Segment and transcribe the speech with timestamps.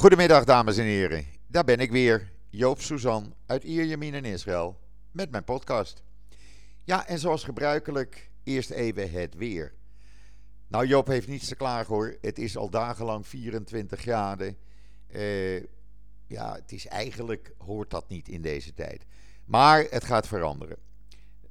[0.00, 1.26] Goedemiddag, dames en heren.
[1.46, 4.80] Daar ben ik weer, Joop Suzan uit Ierjemien in Israël,
[5.10, 6.02] met mijn podcast.
[6.84, 9.74] Ja, en zoals gebruikelijk, eerst even het weer.
[10.68, 12.16] Nou, Joop heeft niets te klagen hoor.
[12.20, 14.56] Het is al dagenlang 24 graden.
[15.08, 15.62] Uh,
[16.26, 19.04] ja, het is eigenlijk, hoort dat niet in deze tijd.
[19.44, 20.76] Maar het gaat veranderen.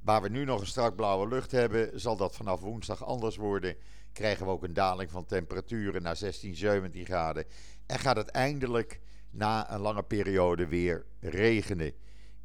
[0.00, 3.76] Waar we nu nog een strak blauwe lucht hebben, zal dat vanaf woensdag anders worden.
[4.12, 7.44] Krijgen we ook een daling van temperaturen naar 16, 17 graden.
[7.90, 9.00] En gaat het eindelijk
[9.30, 11.92] na een lange periode weer regenen.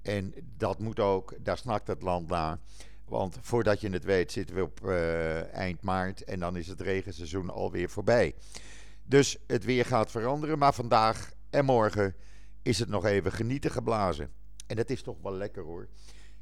[0.02, 2.58] En dat moet ook, daar snakt het land naar.
[3.06, 6.82] Want voordat je het weet zitten we op uh, eind maart en dan is het
[6.82, 8.36] regenseizoen alweer voorbij.
[9.04, 12.16] Dus het weer gaat veranderen, maar vandaag en morgen
[12.62, 14.32] is het nog even genieten geblazen.
[14.68, 15.88] En dat is toch wel lekker hoor.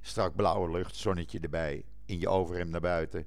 [0.02, 3.26] Strak blauwe lucht, zonnetje erbij, in je overhemd naar buiten.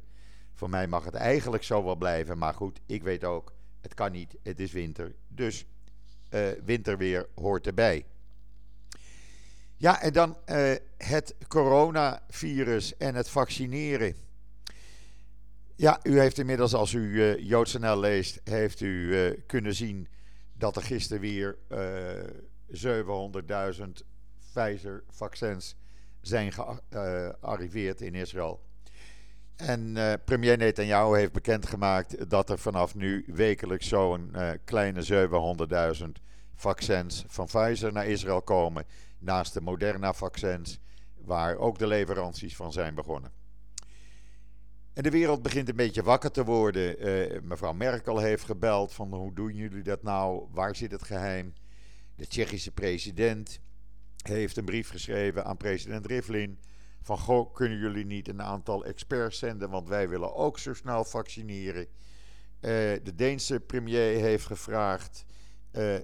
[0.52, 3.55] Voor mij mag het eigenlijk zo wel blijven, maar goed, ik weet ook,
[3.86, 5.14] het kan niet, het is winter.
[5.28, 5.66] Dus
[6.30, 8.04] uh, winterweer hoort erbij.
[9.76, 14.14] Ja, en dan uh, het coronavirus en het vaccineren.
[15.76, 20.08] Ja, u heeft inmiddels, als u uh, JoodsNL leest, heeft u kunnen zien
[20.52, 21.56] dat er gisteren weer
[22.70, 22.84] 700.000
[24.52, 25.76] Pfizer-vaccins
[26.20, 28.65] zijn gearriveerd in Israël.
[29.56, 35.28] En uh, premier Netanyahu heeft bekendgemaakt dat er vanaf nu wekelijks zo'n uh, kleine
[35.98, 36.04] 700.000
[36.54, 38.84] vaccins van Pfizer naar Israël komen.
[39.18, 40.80] Naast de Moderna-vaccins,
[41.14, 43.30] waar ook de leveranties van zijn begonnen.
[44.92, 47.08] En de wereld begint een beetje wakker te worden.
[47.08, 50.46] Uh, mevrouw Merkel heeft gebeld van hoe doen jullie dat nou?
[50.50, 51.52] Waar zit het geheim?
[52.14, 53.60] De Tsjechische president
[54.22, 56.58] heeft een brief geschreven aan president Rivlin
[57.06, 61.04] van goh, kunnen jullie niet een aantal experts zenden, want wij willen ook zo snel
[61.04, 61.82] vaccineren.
[61.84, 61.90] Uh,
[63.02, 65.24] de Deense premier heeft gevraagd,
[65.72, 65.94] uh,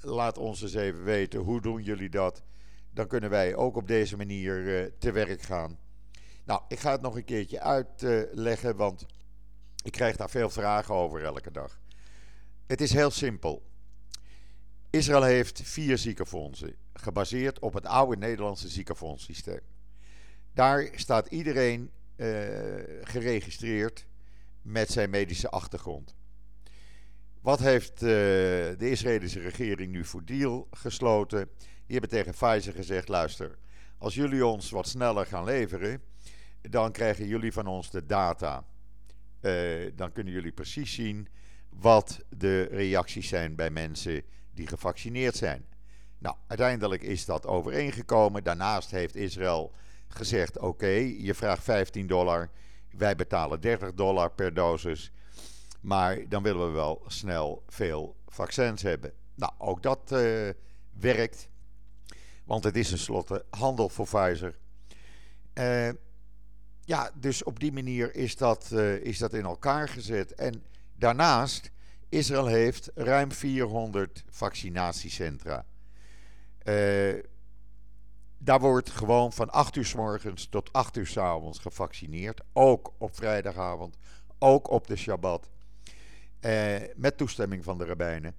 [0.00, 2.42] laat ons eens even weten, hoe doen jullie dat?
[2.90, 5.78] Dan kunnen wij ook op deze manier uh, te werk gaan.
[6.44, 9.06] Nou, ik ga het nog een keertje uitleggen, want
[9.84, 11.80] ik krijg daar veel vragen over elke dag.
[12.66, 13.62] Het is heel simpel.
[14.90, 19.60] Israël heeft vier ziekenfondsen, gebaseerd op het oude Nederlandse ziekenfondssysteem.
[20.52, 22.26] Daar staat iedereen uh,
[23.02, 24.06] geregistreerd
[24.62, 26.16] met zijn medische achtergrond.
[27.40, 31.48] Wat heeft uh, de Israëlische regering nu voor deal gesloten?
[31.58, 33.58] Die hebben tegen Pfizer gezegd: luister,
[33.98, 36.02] als jullie ons wat sneller gaan leveren,
[36.60, 38.64] dan krijgen jullie van ons de data.
[39.40, 41.28] Uh, dan kunnen jullie precies zien
[41.68, 44.22] wat de reacties zijn bij mensen
[44.54, 45.64] die gevaccineerd zijn.
[46.18, 48.44] Nou, uiteindelijk is dat overeengekomen.
[48.44, 49.72] Daarnaast heeft Israël
[50.08, 50.86] gezegd: oké,
[51.18, 52.50] je vraagt 15 dollar,
[52.90, 55.12] wij betalen 30 dollar per dosis.
[55.80, 59.12] Maar dan willen we wel snel veel vaccins hebben.
[59.34, 60.48] Nou, ook dat uh,
[60.92, 61.48] werkt.
[62.44, 64.58] Want het is tenslotte handel voor Pfizer.
[65.54, 65.88] Uh,
[66.84, 70.34] ja, dus op die manier is dat, uh, is dat in elkaar gezet.
[70.34, 70.62] En
[70.96, 71.70] daarnaast,
[72.08, 75.64] Israël heeft ruim 400 vaccinatiecentra.
[78.38, 82.40] Daar wordt gewoon van 8 uur s morgens tot 8 uur s avonds gevaccineerd.
[82.52, 83.96] Ook op vrijdagavond,
[84.38, 85.50] ook op de Shabbat.
[86.40, 88.34] Eh, met toestemming van de rabbijnen.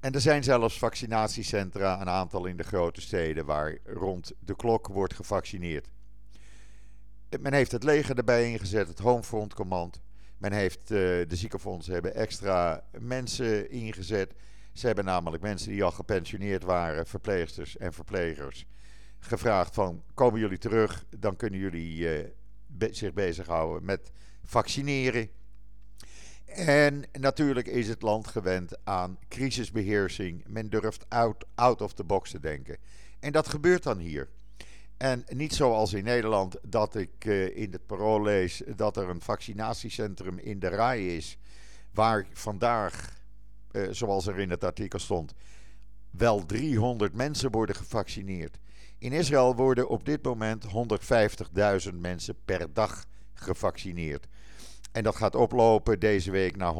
[0.00, 4.86] En er zijn zelfs vaccinatiecentra, een aantal in de grote steden, waar rond de klok
[4.86, 5.88] wordt gevaccineerd.
[7.40, 10.00] Men heeft het leger erbij ingezet, het Homefront Command.
[10.38, 10.98] Men heeft uh,
[11.28, 14.34] de ziekenfondsen hebben extra mensen ingezet.
[14.72, 18.66] Ze hebben namelijk mensen die al gepensioneerd waren, verpleegsters en verplegers,
[19.26, 22.28] gevraagd van komen jullie terug, dan kunnen jullie uh,
[22.66, 24.10] be zich bezighouden met
[24.42, 25.28] vaccineren.
[26.46, 30.44] En natuurlijk is het land gewend aan crisisbeheersing.
[30.46, 32.76] Men durft out, out of the box te denken.
[33.20, 34.28] En dat gebeurt dan hier.
[34.96, 39.20] En niet zoals in Nederland dat ik uh, in het parool lees dat er een
[39.20, 41.38] vaccinatiecentrum in de rij is.
[41.92, 43.20] Waar vandaag,
[43.72, 45.34] uh, zoals er in het artikel stond,
[46.10, 48.58] wel 300 mensen worden gevaccineerd.
[48.98, 50.64] In Israël worden op dit moment
[51.88, 53.04] 150.000 mensen per dag
[53.34, 54.26] gevaccineerd.
[54.92, 56.74] En dat gaat oplopen deze week naar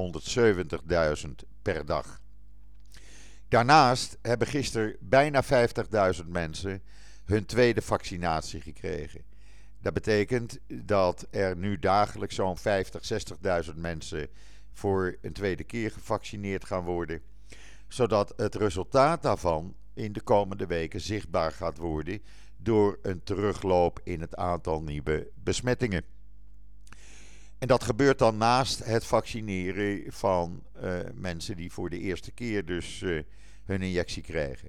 [1.26, 1.30] 170.000
[1.62, 2.20] per dag.
[3.48, 6.82] Daarnaast hebben gisteren bijna 50.000 mensen
[7.24, 9.22] hun tweede vaccinatie gekregen.
[9.80, 13.02] Dat betekent dat er nu dagelijks zo'n 50,
[13.66, 14.28] 60.000 mensen
[14.72, 17.22] voor een tweede keer gevaccineerd gaan worden.
[17.88, 22.22] Zodat het resultaat daarvan in de komende weken zichtbaar gaat worden
[22.56, 26.04] door een terugloop in het aantal nieuwe besmettingen.
[27.58, 32.64] En dat gebeurt dan naast het vaccineren van uh, mensen die voor de eerste keer
[32.64, 33.22] dus uh,
[33.64, 34.68] hun injectie krijgen.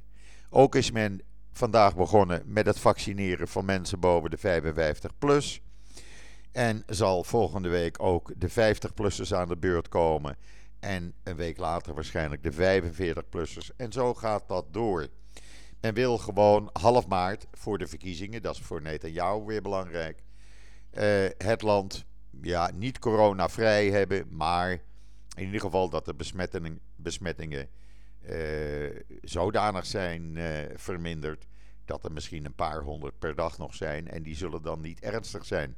[0.50, 1.22] Ook is men
[1.52, 5.62] vandaag begonnen met het vaccineren van mensen boven de 55 plus.
[6.52, 10.38] En zal volgende week ook de 50-plussers aan de beurt komen.
[10.88, 13.76] En een week later waarschijnlijk de 45-plussers.
[13.76, 15.08] En zo gaat dat door.
[15.82, 20.24] Men wil gewoon half maart voor de verkiezingen, dat is voor Netanyahu weer belangrijk,
[20.94, 21.04] uh,
[21.38, 22.06] het land
[22.42, 24.72] ja, niet coronavrij hebben, maar
[25.36, 27.70] in ieder geval dat de besmettingen, besmettingen
[28.30, 30.46] uh, zodanig zijn uh,
[30.76, 31.46] verminderd
[31.86, 35.00] dat er misschien een paar honderd per dag nog zijn en die zullen dan niet
[35.00, 35.76] ernstig zijn.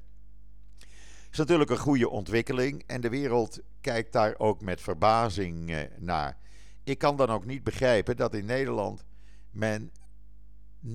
[1.32, 6.38] Is natuurlijk een goede ontwikkeling en de wereld kijkt daar ook met verbazing naar.
[6.84, 9.06] Ik kan dan ook niet begrijpen dat in Nederland
[9.52, 9.92] men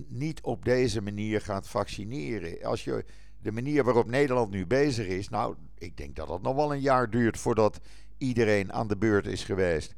[0.08, 2.64] niet op deze manier gaat vaccineren.
[2.64, 3.04] Als je
[3.38, 6.81] de manier waarop Nederland nu bezig is, nou, ik denk dat het nog wel een
[6.81, 7.81] jaar duurt voordat
[8.19, 9.94] iedereen aan de beurt is geweest.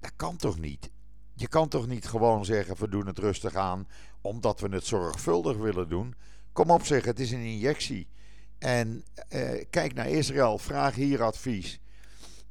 [0.00, 0.90] Dat kan toch niet?
[1.34, 3.88] Je kan toch niet gewoon zeggen: we doen het rustig aan,
[4.20, 6.14] omdat we het zorgvuldig willen doen?
[6.52, 8.08] Kom op, zeg, het is een injectie.
[8.58, 11.80] En eh, kijk naar Israël, vraag hier advies.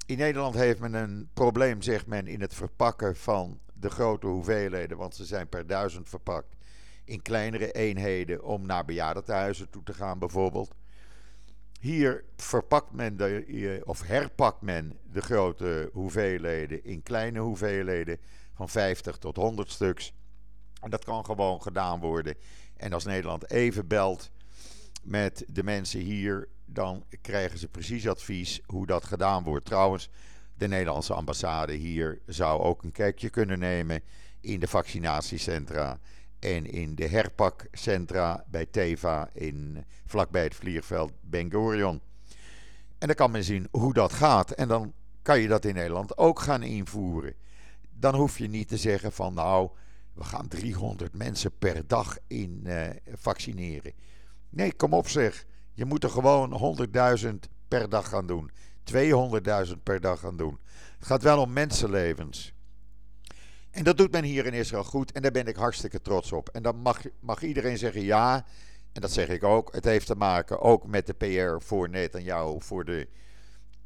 [0.06, 4.98] In Nederland heeft men een probleem, zegt men, in het verpakken van de grote hoeveelheden,
[4.98, 6.56] want ze zijn per duizend verpakt
[7.04, 10.76] in kleinere eenheden om naar bejaardentehuizen toe te gaan, bijvoorbeeld.
[11.80, 18.20] Hier verpakt men de, eh, of herpakt men de grote hoeveelheden in kleine hoeveelheden
[18.54, 20.14] van 50 tot 100 stuks.
[20.82, 22.36] En dat kan gewoon gedaan worden.
[22.78, 24.32] En als Nederland even belt
[25.08, 29.66] met de mensen hier, dan krijgen ze precies advies hoe dat gedaan wordt.
[29.66, 30.10] Trouwens,
[30.58, 34.02] de Nederlandse ambassade hier zou ook een kijkje kunnen nemen
[34.42, 36.00] in de vaccinatiecentra
[36.40, 42.02] en in de herpakcentra bij Teva in, vlakbij het vliegveld Ben Gurion.
[42.98, 44.52] En dan kan men zien hoe dat gaat.
[44.52, 47.34] En dan kan je dat in Nederland ook gaan invoeren.
[47.90, 49.70] Dan hoef je niet te zeggen van nou,
[50.14, 53.94] we gaan 300 mensen per dag in uh, vaccineren.
[54.50, 55.46] Nee, kom op zeg.
[55.74, 56.78] Je moet er gewoon
[57.24, 57.30] 100.000
[57.68, 58.52] per dag gaan doen.
[58.94, 60.60] 200.000 per dag gaan doen.
[60.98, 62.54] Het gaat wel om mensenlevens.
[63.72, 66.50] En dat doet men hier in Israël goed en daar ben ik hartstikke trots op.
[66.50, 68.46] En dan mag, mag iedereen zeggen ja,
[68.94, 69.74] en dat zeg ik ook.
[69.74, 73.08] Het heeft te maken ook met de PR voor Netanyahu voor de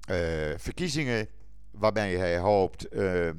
[0.10, 1.28] uh, verkiezingen,
[1.72, 3.34] waarbij hij hoopt uh, uh,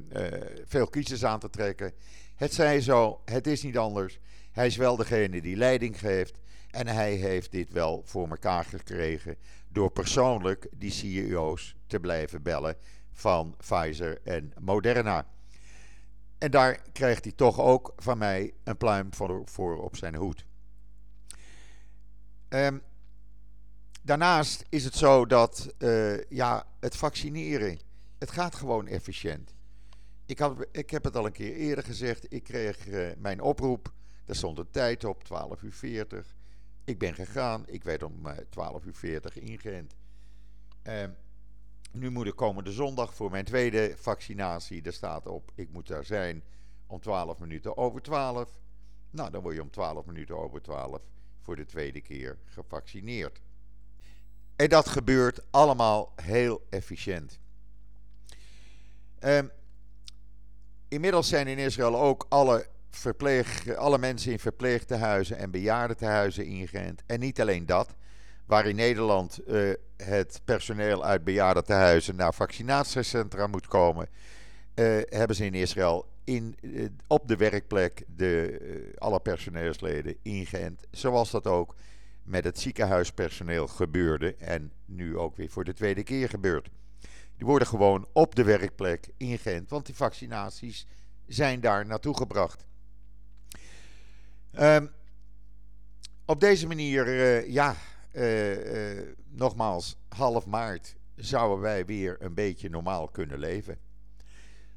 [0.65, 1.93] veel kiezers aan te trekken.
[2.35, 4.19] Het zij zo, het is niet anders.
[4.51, 6.39] Hij is wel degene die leiding geeft.
[6.73, 9.37] En hij heeft dit wel voor elkaar gekregen
[9.67, 12.75] door persoonlijk die CEO's te blijven bellen
[13.11, 15.27] van Pfizer en Moderna.
[16.37, 19.09] En daar krijgt hij toch ook van mij een pluim
[19.45, 20.45] voor, op zijn hoed.
[22.49, 22.81] Um,
[24.01, 27.79] daarnaast is het zo dat uh, ja, het vaccineren,
[28.17, 29.53] het gaat gewoon efficiënt.
[30.25, 32.33] Ik, had, ik heb het al een keer eerder gezegd.
[32.33, 33.93] Ik kreeg uh, mijn oproep.
[34.25, 36.35] Daar stond een tijd op, 12 uur 40.
[36.83, 37.63] Ik ben gegaan.
[37.67, 39.95] Ik werd om uh, 12 uur 40 ingeënt.
[40.83, 41.15] Um,
[41.91, 44.81] nu moet ik komende zondag voor mijn tweede vaccinatie.
[44.81, 46.43] Daar staat op, ik moet daar zijn
[46.87, 48.59] om 12 minuten over 12.
[49.09, 51.01] Nou, dan word je om 12 minuten over 12
[51.39, 53.41] voor de tweede keer gevaccineerd.
[54.55, 57.39] En dat gebeurt allemaal heel efficiënt.
[59.19, 59.51] Um,
[60.87, 67.01] inmiddels zijn in Israël ook alle, verpleeg, alle mensen in verpleegtehuizen en bejaardentehuizen ingeënt.
[67.05, 67.95] En niet alleen dat
[68.45, 74.09] waar in Nederland uh, het personeel uit bejaardentehuizen naar vaccinatiecentra moet komen,
[74.75, 80.81] uh, hebben ze in Israël in, uh, op de werkplek de, alle personeelsleden ingeënt.
[80.91, 81.75] Zoals dat ook
[82.23, 86.69] met het ziekenhuispersoneel gebeurde en nu ook weer voor de tweede keer gebeurt.
[87.37, 90.87] Die worden gewoon op de werkplek ingeënt, want die vaccinaties
[91.27, 92.65] zijn daar naartoe gebracht.
[94.59, 94.91] Um,
[96.25, 97.09] op deze manier,
[97.49, 97.75] ja,
[98.13, 103.77] uh, uh, nogmaals, half maart zouden wij weer een beetje normaal kunnen leven.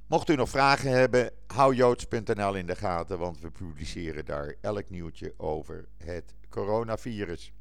[0.07, 4.91] Mocht u nog vragen hebben, hou joods.nl in de gaten, want we publiceren daar elk
[4.91, 7.53] nieuwtje over het coronavirus.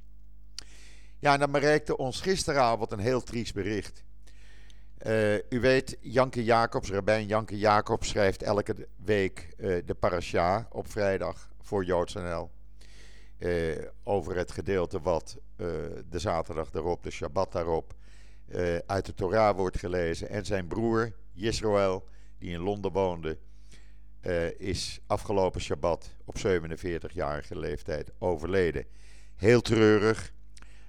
[1.20, 4.04] Ja, en dan bereikte ons gisteravond een heel triest bericht.
[5.50, 11.86] U weet, Janke Jacobs, Rabijn Janke Jacobs, schrijft elke week de parasha op vrijdag voor
[11.86, 12.50] joods.nl.
[13.38, 15.68] Uh, over het gedeelte wat uh,
[16.10, 17.94] de zaterdag daarop, de Shabbat daarop,
[18.48, 20.30] uh, uit de Torah wordt gelezen.
[20.30, 22.08] En zijn broer, Yisroel,
[22.38, 23.38] die in Londen woonde,
[24.58, 28.86] is afgelopen Shabbat op 47-jarige leeftijd overleden.
[29.36, 30.34] Heel treurig.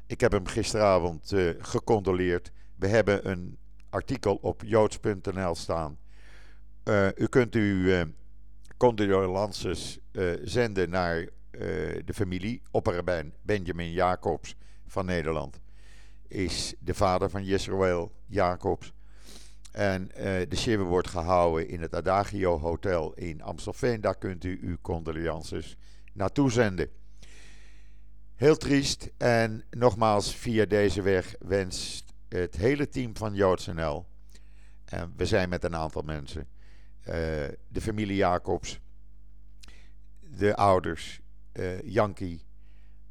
[0.06, 2.52] Ik heb hem gisteravond gecondoleerd.
[2.76, 3.59] We hebben een
[3.90, 5.99] artikel op joods.nl staan.
[7.14, 7.54] U kunt
[8.76, 9.99] condolences
[10.42, 11.28] zenden naar
[12.04, 14.56] de familie opperrabijn Benjamin Jacobs
[14.87, 15.61] van Nederland.
[16.28, 18.92] Is de vader van Yisroel Jacobs.
[19.73, 20.09] En
[20.49, 24.00] de shiva wordt gehouden in het Adagio Hotel in Amstelveen.
[24.00, 25.76] Daar kunt u uw condolences
[26.12, 26.90] naartoe zenden.
[28.35, 29.11] Heel triest.
[29.16, 34.06] En nogmaals, via deze weg wenst het hele team van JoodsNL.
[34.85, 36.49] En we zijn met een aantal mensen.
[37.09, 37.13] Uh,
[37.69, 38.81] de familie Jacobs.
[40.21, 41.21] De ouders.
[41.53, 42.45] Uh, Yankee.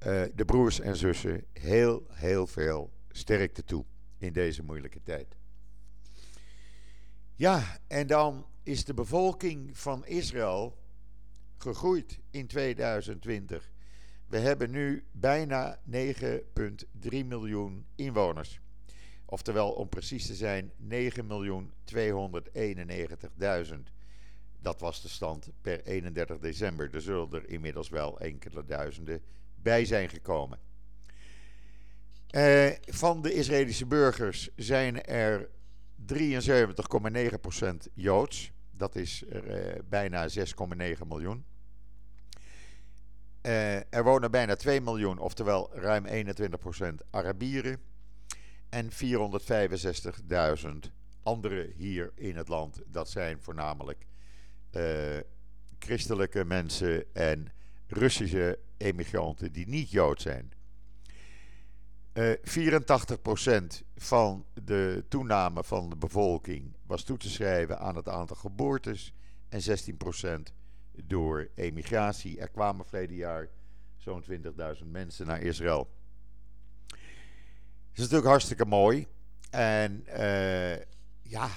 [0.08, 1.46] Uh, de broers en zussen.
[1.54, 3.86] Heel, heel veel sterkte toe
[4.18, 5.36] in deze moeilijke tijd.
[7.36, 10.78] Ja, en dan is de bevolking van Israël
[11.58, 13.74] gegroeid in 2020
[14.28, 18.60] we hebben nu bijna 9,3 miljoen inwoners.
[19.26, 20.94] Oftewel, om precies te zijn, 9.291.000.
[24.60, 26.90] Dat was de stand per 31 december.
[26.94, 29.22] Er zullen er inmiddels wel enkele duizenden
[29.56, 30.60] bij zijn gekomen.
[32.28, 35.50] Eh, van de Israëlische burgers zijn er
[36.06, 38.52] 73,9% Joods.
[38.72, 41.46] Dat is er, eh, bijna 6,9 miljoen.
[43.42, 47.80] Uh, er wonen bijna 2 miljoen, oftewel ruim 21% Arabieren.
[48.76, 48.98] En 465.000
[51.24, 52.82] anderen hier in het land.
[52.88, 54.06] Dat zijn voornamelijk
[54.72, 55.18] uh,
[55.80, 57.52] christelijke mensen en
[57.88, 60.54] Russische emigranten die niet Jood zijn.
[62.14, 68.10] Uh, eh, 84% van de toename van de bevolking was toe te schrijven aan het
[68.10, 69.14] aantal geboortes
[69.50, 69.62] en
[70.50, 70.54] 16%
[71.04, 72.40] door emigratie.
[72.40, 73.50] Er kwamen verleden jaar
[73.98, 74.38] zo'n 20.000
[74.86, 75.95] mensen naar Israël.
[77.96, 79.08] Is natuurlijk hartstikke mooi.
[79.50, 80.76] En uh,
[81.22, 81.50] ja,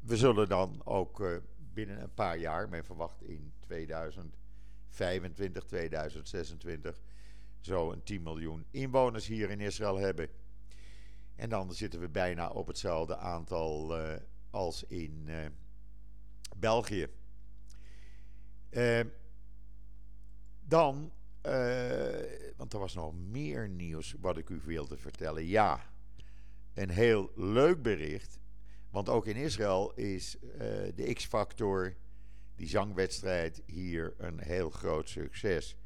[0.00, 7.00] we zullen dan ook uh, binnen een paar jaar, men verwacht in 2025, 2026,
[7.60, 10.28] zo'n 10 miljoen inwoners hier in Israël hebben.
[11.36, 14.16] En dan zitten we bijna op hetzelfde aantal uh,
[14.50, 15.28] als in
[16.56, 17.08] België.
[20.60, 21.12] Dan,
[22.56, 25.46] want er was nog meer nieuws wat ik u wilde vertellen.
[25.46, 25.80] Ja,
[26.74, 28.40] een heel leuk bericht.
[28.90, 30.50] Want ook in Israël is uh,
[30.94, 31.94] de X-Factor,
[32.54, 35.76] die zangwedstrijd, hier een heel groot succes.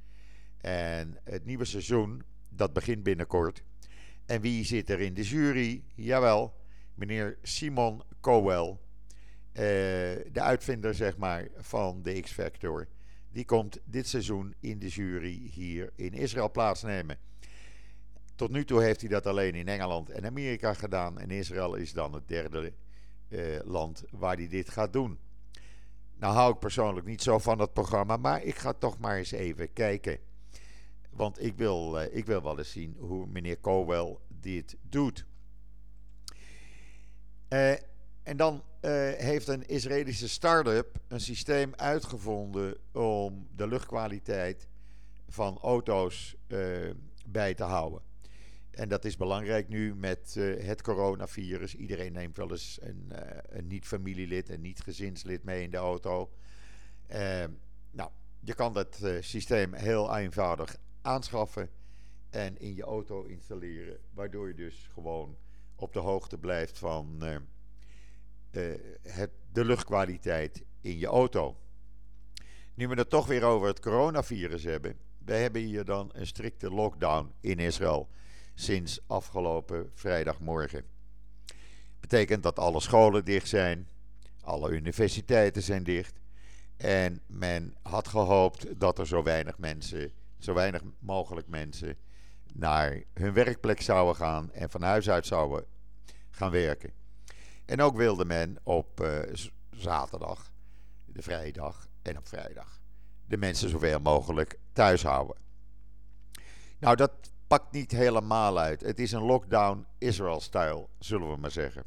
[0.57, 3.62] En het nieuwe seizoen, dat begint binnenkort.
[4.26, 5.85] En wie zit er in de jury?
[5.95, 6.55] Jawel,
[6.95, 8.79] meneer Simon Cowell.
[9.52, 9.62] Eh,
[10.33, 12.88] de uitvinder zeg maar, van de X-Factor,
[13.33, 17.19] die komt dit seizoen in de jury hier in Israël plaatsnemen.
[18.35, 21.19] Tot nu toe heeft hij dat alleen in Engeland en Amerika gedaan.
[21.19, 22.73] En Israël is dan het derde
[23.29, 25.19] uh, land waar hij dit gaat doen.
[26.17, 29.31] Nou hou ik persoonlijk niet zo van het programma, maar ik ga toch maar eens
[29.31, 30.19] even kijken.
[31.11, 35.27] Want ik wil, uh, ik wil wel eens zien hoe meneer Cowell dit doet.
[37.49, 37.73] Uh,
[38.31, 44.69] en dan uh, heeft een Israëlische start-up een systeem uitgevonden om de luchtkwaliteit
[45.29, 46.91] van auto's uh,
[47.27, 48.03] bij te houden.
[48.71, 51.75] En dat is belangrijk nu met uh, het coronavirus.
[51.75, 53.13] Iedereen neemt wel eens een,
[53.49, 56.31] een niet-familielid, een niet-gezinslid mee in de auto.
[57.91, 58.11] nou,
[58.41, 61.71] je kan dat systeem heel eenvoudig aanschaffen
[62.31, 65.37] en in je auto installeren, waardoor je dus gewoon
[65.75, 67.23] op de hoogte blijft van
[69.02, 71.57] het, de luchtkwaliteit in je auto.
[72.75, 74.97] Nu we het toch weer over het coronavirus hebben.
[75.25, 78.09] Wij hebben hier dan een strikte lockdown in Israël
[78.54, 80.85] sinds afgelopen vrijdagmorgen.
[82.00, 83.88] Betekent dat alle scholen dicht zijn,
[84.40, 86.21] alle universiteiten zijn dicht.
[86.76, 91.97] En men had gehoopt dat er zo weinig mensen, zo weinig mogelijk mensen
[92.54, 95.64] naar hun werkplek zouden gaan en van huis uit zouden
[96.30, 96.92] gaan werken.
[97.71, 99.19] En ook wilde men op uh,
[99.71, 100.53] zaterdag,
[101.05, 102.81] de vrijdag en op vrijdag
[103.27, 105.37] de mensen zoveel mogelijk thuis houden.
[106.79, 107.12] Nou, dat
[107.47, 108.81] pakt niet helemaal uit.
[108.81, 111.85] Het is een lockdown Israel-style, zullen we maar zeggen.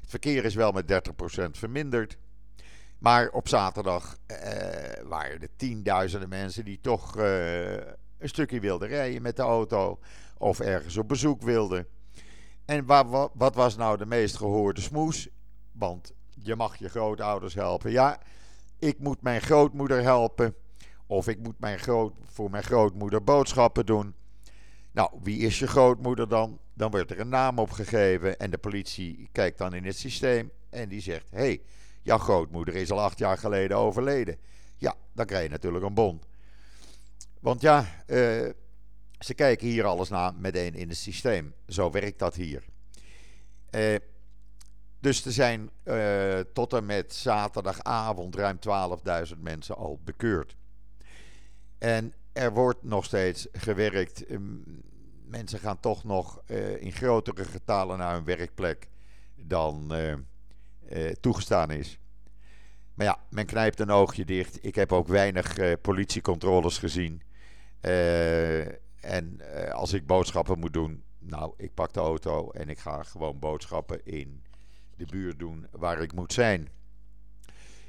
[0.00, 1.10] Het verkeer is wel met
[1.46, 2.18] 30% verminderd.
[2.98, 7.72] Maar op zaterdag eh, waren er tienduizenden mensen die toch uh,
[8.18, 9.98] een stukje wilden rijden met de auto.
[10.38, 11.86] Of ergens op bezoek wilden.
[12.66, 15.28] En wat, wat was nou de meest gehoorde smoes?
[15.72, 17.90] Want je mag je grootouders helpen.
[17.90, 18.20] Ja,
[18.78, 20.54] ik moet mijn grootmoeder helpen.
[21.06, 24.14] Of ik moet mijn groot, voor mijn grootmoeder boodschappen doen.
[24.92, 26.58] Nou, wie is je grootmoeder dan?
[26.74, 30.88] Dan wordt er een naam opgegeven en de politie kijkt dan in het systeem en
[30.88, 31.62] die zegt: hé, hey,
[32.02, 34.36] jouw grootmoeder is al acht jaar geleden overleden.
[34.76, 36.20] Ja, dan krijg je natuurlijk een bon.
[37.40, 38.50] Want ja, uh,
[39.18, 41.54] ze kijken hier alles na meteen in het systeem.
[41.68, 42.64] Zo werkt dat hier.
[43.70, 43.94] Uh,
[45.00, 48.58] dus er zijn uh, tot en met zaterdagavond ruim
[49.34, 50.56] 12.000 mensen al bekeurd.
[51.78, 54.24] En er wordt nog steeds gewerkt.
[55.24, 58.88] Mensen gaan toch nog uh, in grotere getalen naar hun werkplek
[59.34, 59.92] dan
[61.20, 61.98] toegestaan is.
[62.94, 64.64] Maar ja, men knijpt een oogje dicht.
[64.64, 67.22] Ik heb ook weinig politiecontroles gezien.
[69.06, 69.40] En
[69.72, 74.04] als ik boodschappen moet doen, nou, ik pak de auto en ik ga gewoon boodschappen
[74.04, 74.42] in
[74.96, 76.68] de buurt doen waar ik moet zijn.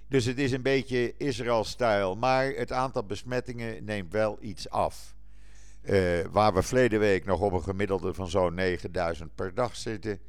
[0.07, 5.15] Dus het is een beetje Israël-stijl, maar het aantal besmettingen neemt wel iets af.
[5.81, 10.19] Uh, waar we verleden week nog op een gemiddelde van zo'n 9000 per dag zitten,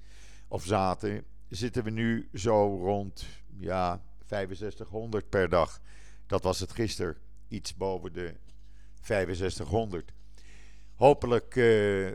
[0.49, 3.27] of zaten, zitten we nu zo rond
[3.59, 5.81] ja, 6500 per dag.
[6.27, 7.17] Dat was het gisteren,
[7.49, 8.35] iets boven de
[9.03, 10.13] 6500.
[10.99, 12.11] Hopelijk uh,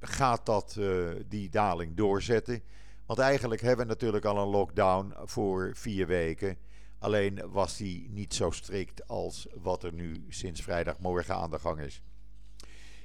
[0.00, 2.62] gaat dat, uh, die daling doorzetten.
[3.06, 6.56] Want eigenlijk hebben we natuurlijk al een lockdown voor vier weken.
[6.98, 11.80] Alleen was die niet zo strikt als wat er nu sinds vrijdagmorgen aan de gang
[11.80, 12.02] is.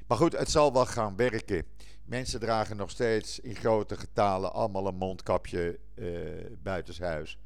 [0.08, 1.65] Maar goed, het zal wel gaan werken.
[2.06, 6.10] Mensen dragen nog steeds in grote getalen allemaal een mondkapje uh,
[6.63, 7.39] buitenshuis.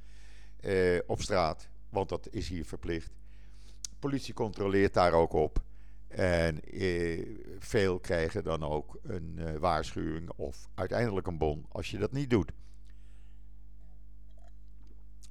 [1.08, 3.12] Op straat, want dat is hier verplicht.
[4.00, 5.64] politie controleert daar ook op.
[6.08, 7.28] En eh,
[7.60, 12.30] veel krijgen dan ook een uh, waarschuwing of uiteindelijk een bon als je dat niet
[12.30, 12.52] doet.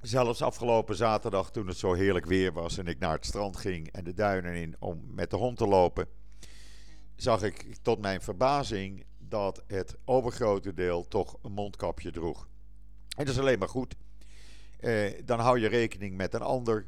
[0.01, 3.91] Zelfs afgelopen zaterdag, toen het zo heerlijk weer was en ik naar het strand ging
[3.91, 6.07] en de duinen in om met de hond te lopen,
[7.15, 12.47] zag ik tot mijn verbazing dat het overgrote deel toch een mondkapje droeg.
[13.17, 13.95] En dat is alleen maar goed.
[14.79, 16.85] Eh, dan hou je rekening met een ander.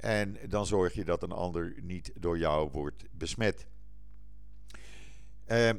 [0.00, 3.66] En dan zorg je dat een ander niet door jou wordt besmet.
[5.46, 5.70] Uh,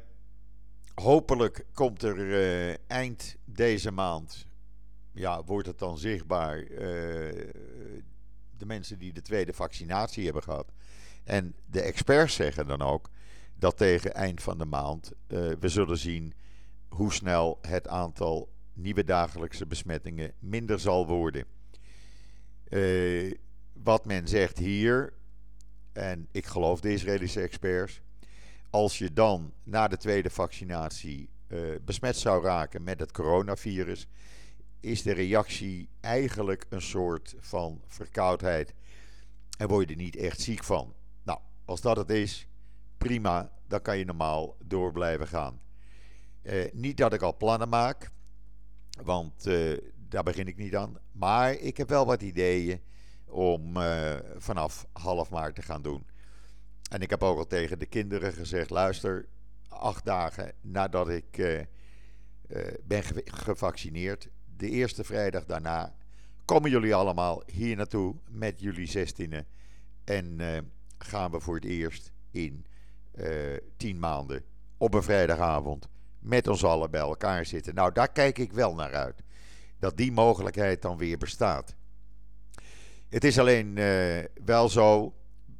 [0.93, 4.47] hopelijk komt er uh, eind deze maand,
[5.11, 6.77] ja, wordt het dan zichtbaar, uh,
[8.57, 10.71] de mensen die de tweede vaccinatie hebben gehad.
[11.23, 13.09] En de experts zeggen dan ook
[13.55, 16.33] dat tegen eind van de maand we zullen zien
[16.89, 21.45] hoe snel het aantal nieuwe dagelijkse besmettingen minder zal worden.
[22.69, 23.33] Uh,
[23.83, 25.13] wat men zegt hier,
[25.93, 28.01] en ik geloof de Israëlische experts,
[28.69, 34.07] als je dan na de tweede vaccinatie uh, besmet zou raken met het coronavirus,
[34.79, 38.73] is de reactie eigenlijk een soort van verkoudheid.
[39.57, 40.93] En word je er niet echt ziek van.
[41.23, 42.47] Nou, als dat het is,
[42.97, 45.61] prima, dan kan je normaal door blijven gaan.
[46.43, 48.11] Uh, niet dat ik al plannen maak,
[49.03, 50.97] want uh, daar begin ik niet aan.
[51.11, 52.81] Maar ik heb wel wat ideeën
[53.31, 56.05] om uh, vanaf half maart te gaan doen.
[56.89, 59.27] En ik heb ook al tegen de kinderen gezegd: luister,
[59.67, 61.65] acht dagen nadat ik uh, uh,
[62.83, 65.95] ben ge gevaccineerd, de eerste vrijdag daarna,
[66.45, 69.45] komen jullie allemaal hier naartoe met jullie zestienen.
[70.03, 70.39] En
[70.97, 72.65] gaan we voor het eerst in
[73.77, 74.43] tien maanden
[74.77, 75.89] op een vrijdagavond
[76.19, 77.75] met ons allen bij elkaar zitten.
[77.75, 79.23] Nou, daar kijk ik wel naar uit.
[79.79, 81.75] Dat die mogelijkheid dan weer bestaat.
[83.11, 85.13] Het is alleen uh, wel zo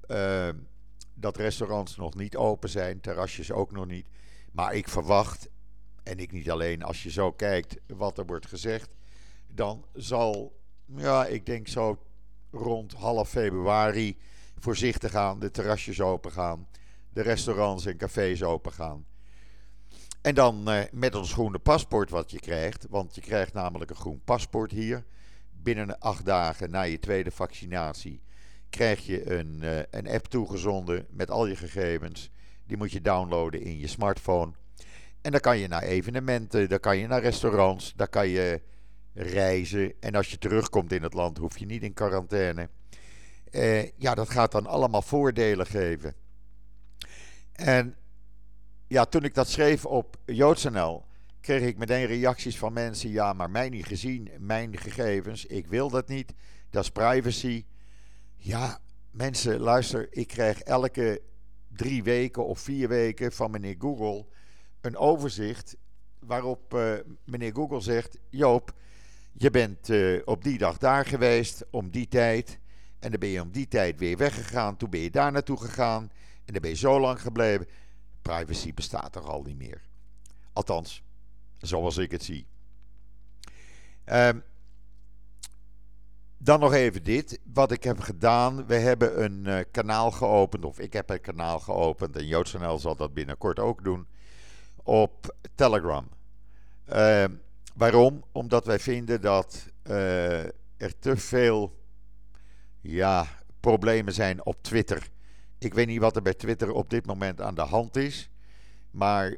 [0.08, 0.50] uh,
[1.14, 4.06] dat restaurants nog niet open zijn, terrasjes ook nog niet.
[4.52, 5.50] Maar ik verwacht,
[6.04, 8.90] en ik niet alleen, als je zo kijkt wat er wordt gezegd,
[9.48, 12.00] dan zal, ja, ik denk zo
[12.52, 14.18] rond half februari
[14.60, 16.68] voorzichtig aan de terrasjes open gaan,
[17.10, 19.06] de restaurants en cafés open gaan.
[20.22, 23.96] En dan uh, met ons groene paspoort wat je krijgt, want je krijgt namelijk een
[23.96, 25.06] groen paspoort hier
[25.64, 28.22] binnen acht dagen na je tweede vaccinatie
[28.72, 32.32] krijg je een, uh, een app toegezonden met al je gegevens.
[32.66, 34.52] Die moet je downloaden in je smartphone.
[35.22, 38.62] En dan kan je naar evenementen, dan kan je naar restaurants, dan kan je
[39.14, 39.94] reizen.
[40.00, 42.70] En als je terugkomt in het land, hoef je niet in quarantaine.
[43.52, 46.14] Uh, ja, dat gaat dan allemaal voordelen geven.
[47.52, 47.96] En
[48.88, 51.04] ja, toen ik dat schreef op JoodsNL,
[51.42, 55.90] kreeg ik meteen reacties van mensen: ja, maar mij niet gezien, mijn gegevens, ik wil
[55.90, 56.34] dat niet,
[56.70, 57.66] dat is privacy.
[58.36, 58.80] Ja,
[59.12, 61.22] mensen, luister, ik krijg elke
[61.68, 64.26] drie weken of vier weken van meneer Google
[64.82, 65.78] een overzicht
[66.20, 68.74] waarop uh, meneer Google zegt: Joop,
[69.32, 72.60] je bent uh, op die dag daar geweest, om die tijd.
[73.00, 74.78] En dan ben je om die tijd weer weggegaan.
[74.78, 76.04] Toen ben je daar naartoe gegaan.
[76.46, 77.68] En dan ben je zo lang gebleven.
[78.22, 79.82] privacy bestaat toch al niet meer.
[80.54, 81.04] Althans,
[81.62, 82.46] zoals ik het zie.
[84.06, 84.44] Um,
[86.38, 87.40] dan nog even dit.
[87.54, 88.66] Wat ik heb gedaan.
[88.66, 90.66] We hebben een uh, kanaal geopend.
[90.66, 92.16] Of ik heb een kanaal geopend.
[92.16, 94.08] En JoodsNL zal dat binnenkort ook doen.
[94.84, 96.10] Op Telegram.
[96.94, 97.26] Uh,
[97.76, 98.24] waarom?
[98.32, 100.44] Omdat wij vinden dat uh,
[100.78, 101.80] er te veel
[102.82, 103.26] ja,
[103.60, 105.10] problemen zijn op Twitter.
[105.58, 108.30] Ik weet niet wat er bij Twitter op dit moment aan de hand is.
[108.92, 109.36] Maar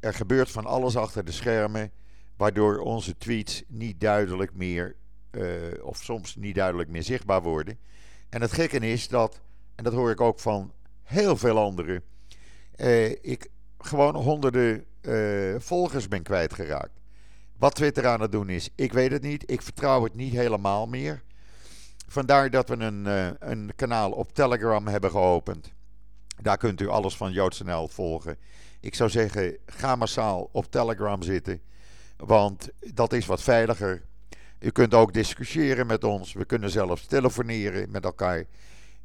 [0.00, 1.90] er gebeurt van alles achter de schermen.
[2.36, 4.96] Waardoor onze tweets niet duidelijk meer
[5.30, 7.78] uh, of soms niet duidelijk meer zichtbaar worden.
[8.28, 9.40] En het gekke is dat,
[9.74, 12.02] en dat hoor ik ook van heel veel anderen,
[12.76, 17.00] uh, ik gewoon honderden uh, volgers ben kwijtgeraakt.
[17.56, 19.50] Wat Twitter aan het doen is, ik weet het niet.
[19.50, 21.22] Ik vertrouw het niet helemaal meer.
[22.08, 23.06] Vandaar dat we een,
[23.50, 25.72] een kanaal op Telegram hebben geopend.
[26.42, 28.38] Daar kunt u alles van JoodsNL volgen.
[28.80, 31.60] Ik zou zeggen, ga massaal op Telegram zitten.
[32.16, 34.02] Want dat is wat veiliger.
[34.58, 36.32] U kunt ook discussiëren met ons.
[36.32, 38.44] We kunnen zelfs telefoneren met elkaar.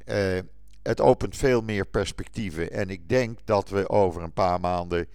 [0.06, 0.38] Uh,
[0.82, 2.70] het opent veel meer perspectieven.
[2.70, 5.08] En ik denk dat we over een paar maanden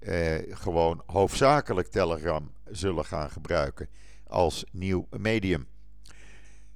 [0.00, 3.88] uh, gewoon hoofdzakelijk Telegram zullen gaan gebruiken
[4.26, 5.66] als nieuw medium.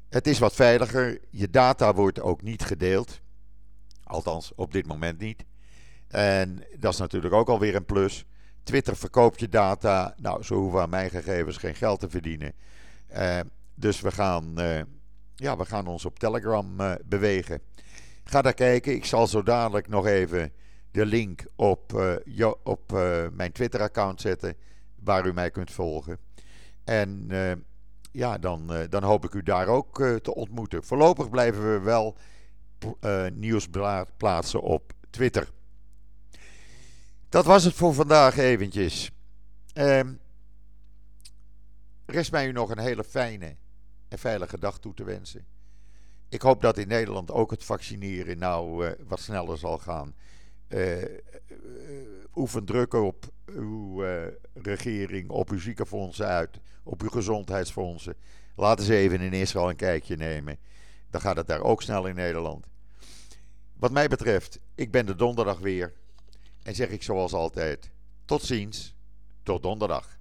[0.09, 1.21] Het is wat veiliger.
[1.31, 3.21] Je data wordt ook niet gedeeld.
[4.05, 5.45] Althans, op dit moment niet.
[6.13, 8.25] En dat is natuurlijk ook alweer een plus.
[8.63, 10.15] Twitter verkoopt je data.
[10.17, 12.53] Nou, ze hoeven aan mijn gegevens geen geld te verdienen.
[13.13, 13.41] Uh,
[13.75, 14.81] dus we gaan, uh,
[15.35, 17.61] ja, we gaan ons op Telegram uh, bewegen.
[18.25, 18.95] Ga daar kijken.
[18.95, 20.53] Ik zal zo dadelijk nog even
[20.91, 22.93] de link op, jo, op
[23.33, 24.57] mijn Twitter-account zetten.
[25.05, 26.19] Waar u mij kunt volgen.
[26.85, 27.29] En
[28.13, 30.85] ja, dan, dan hoop ik u daar ook te ontmoeten.
[30.85, 32.17] Voorlopig blijven we wel
[33.33, 33.69] nieuws
[34.17, 35.49] plaatsen op Twitter.
[37.33, 39.11] Dat was het voor vandaag eventjes.
[39.73, 40.13] Ehm,
[42.07, 43.57] Rest mij u nog een hele fijne
[44.09, 45.47] en veilige dag toe te wensen.
[46.29, 50.15] Ik hoop dat in Nederland ook het vaccineren nou uh, wat sneller zal gaan.
[50.69, 51.09] Uh, uh,
[52.35, 54.05] oefen druk op uw
[54.55, 58.15] regering, op uw ziekenfondsen uit, op uw gezondheidsfondsen.
[58.57, 60.59] Laten ze even in Israël een kijkje nemen.
[61.11, 62.67] Dan gaat het daar ook snel in Nederland.
[63.73, 66.01] Wat mij betreft, ik ben de donderdag weer.
[66.63, 67.91] En zeg ik zoals altijd:
[68.25, 68.95] tot ziens,
[69.43, 70.19] tot donderdag.